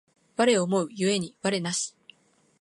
[0.35, 1.95] 我思う故に我なし